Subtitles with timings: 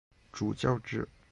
[0.31, 1.07] 主教制。